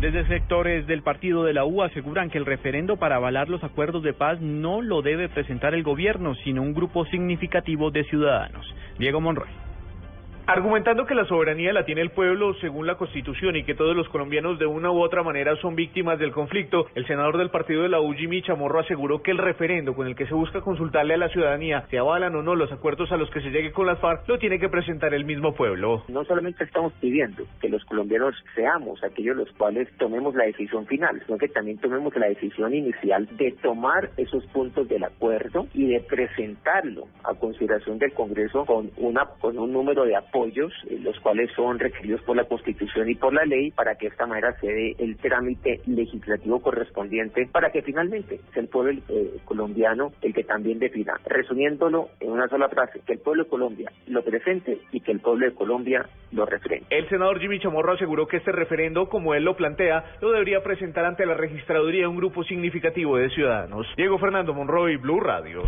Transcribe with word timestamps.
Desde 0.00 0.26
sectores 0.26 0.86
del 0.86 1.02
partido 1.02 1.42
de 1.44 1.54
la 1.54 1.64
U 1.64 1.82
aseguran 1.82 2.28
que 2.28 2.36
el 2.36 2.44
referendo 2.44 2.98
para 2.98 3.16
avalar 3.16 3.48
los 3.48 3.64
acuerdos 3.64 4.02
de 4.02 4.12
paz 4.12 4.38
no 4.42 4.82
lo 4.82 5.00
debe 5.00 5.30
presentar 5.30 5.72
el 5.72 5.82
gobierno, 5.82 6.34
sino 6.44 6.60
un 6.60 6.74
grupo 6.74 7.06
significativo 7.06 7.90
de 7.90 8.04
ciudadanos. 8.04 8.66
Diego 8.98 9.22
Monroy. 9.22 9.48
Argumentando 10.48 11.06
que 11.06 11.16
la 11.16 11.24
soberanía 11.24 11.72
la 11.72 11.84
tiene 11.84 12.02
el 12.02 12.10
pueblo 12.10 12.54
según 12.60 12.86
la 12.86 12.94
Constitución 12.94 13.56
y 13.56 13.64
que 13.64 13.74
todos 13.74 13.96
los 13.96 14.08
colombianos 14.08 14.60
de 14.60 14.66
una 14.66 14.92
u 14.92 15.02
otra 15.02 15.24
manera 15.24 15.56
son 15.56 15.74
víctimas 15.74 16.20
del 16.20 16.30
conflicto, 16.30 16.86
el 16.94 17.04
senador 17.08 17.36
del 17.36 17.50
partido 17.50 17.82
de 17.82 17.88
la 17.88 18.00
U, 18.00 18.14
Chamorro, 18.42 18.78
aseguró 18.78 19.22
que 19.22 19.32
el 19.32 19.38
referendo 19.38 19.96
con 19.96 20.06
el 20.06 20.14
que 20.14 20.28
se 20.28 20.34
busca 20.34 20.60
consultarle 20.60 21.14
a 21.14 21.16
la 21.16 21.30
ciudadanía 21.30 21.84
si 21.90 21.96
avalan 21.96 22.36
o 22.36 22.42
no 22.44 22.54
los 22.54 22.70
acuerdos 22.70 23.10
a 23.10 23.16
los 23.16 23.28
que 23.30 23.40
se 23.40 23.50
llegue 23.50 23.72
con 23.72 23.86
las 23.86 23.98
FARC 23.98 24.28
lo 24.28 24.38
tiene 24.38 24.60
que 24.60 24.68
presentar 24.68 25.14
el 25.14 25.24
mismo 25.24 25.52
pueblo. 25.52 26.04
No 26.06 26.24
solamente 26.24 26.62
estamos 26.62 26.92
pidiendo 27.00 27.42
que 27.60 27.68
los 27.68 27.84
colombianos 27.84 28.36
seamos 28.54 29.02
aquellos 29.02 29.36
los 29.36 29.50
cuales 29.52 29.88
tomemos 29.98 30.36
la 30.36 30.44
decisión 30.44 30.86
final, 30.86 31.20
sino 31.26 31.38
que 31.38 31.48
también 31.48 31.78
tomemos 31.78 32.14
la 32.14 32.28
decisión 32.28 32.72
inicial 32.72 33.28
de 33.36 33.50
tomar 33.62 34.10
esos 34.16 34.46
puntos 34.46 34.88
del 34.88 35.02
acuerdo 35.02 35.66
y 35.74 35.88
de 35.88 36.00
presentarlo 36.02 37.08
a 37.24 37.34
consideración 37.34 37.98
del 37.98 38.12
Congreso 38.12 38.64
con 38.64 38.92
una 38.96 39.26
con 39.40 39.58
un 39.58 39.72
número 39.72 40.04
de 40.04 40.14
apoyos, 40.36 40.72
eh, 40.90 40.98
los 41.02 41.18
cuales 41.20 41.50
son 41.54 41.78
requeridos 41.78 42.20
por 42.22 42.36
la 42.36 42.44
Constitución 42.44 43.08
y 43.08 43.14
por 43.14 43.32
la 43.32 43.44
ley, 43.44 43.70
para 43.70 43.94
que 43.96 44.06
de 44.06 44.12
esta 44.12 44.26
manera 44.26 44.54
se 44.60 44.66
dé 44.66 44.96
el 44.98 45.16
trámite 45.16 45.80
legislativo 45.86 46.60
correspondiente, 46.60 47.48
para 47.50 47.70
que 47.70 47.82
finalmente 47.82 48.40
sea 48.52 48.62
el 48.62 48.68
pueblo 48.68 49.00
eh, 49.08 49.38
colombiano 49.44 50.12
el 50.22 50.34
que 50.34 50.44
también 50.44 50.78
defina, 50.78 51.14
resumiéndolo 51.26 52.08
en 52.20 52.30
una 52.30 52.48
sola 52.48 52.68
frase, 52.68 53.00
que 53.06 53.14
el 53.14 53.18
pueblo 53.20 53.44
de 53.44 53.50
Colombia 53.50 53.92
lo 54.06 54.22
presente 54.22 54.78
y 54.92 55.00
que 55.00 55.12
el 55.12 55.20
pueblo 55.20 55.46
de 55.46 55.54
Colombia 55.54 56.06
lo 56.32 56.44
refrene. 56.44 56.86
El 56.90 57.08
senador 57.08 57.40
Jimmy 57.40 57.58
Chamorro 57.60 57.94
aseguró 57.94 58.26
que 58.26 58.38
este 58.38 58.52
referendo, 58.52 59.08
como 59.08 59.34
él 59.34 59.44
lo 59.44 59.56
plantea, 59.56 60.04
lo 60.20 60.32
debería 60.32 60.62
presentar 60.62 61.04
ante 61.04 61.24
la 61.24 61.34
registraduría 61.34 62.08
un 62.08 62.16
grupo 62.16 62.44
significativo 62.44 63.16
de 63.16 63.30
ciudadanos. 63.30 63.86
Diego 63.96 64.18
Fernando 64.18 64.52
Monroy, 64.52 64.96
Blue 64.96 65.20
Radio. 65.20 65.62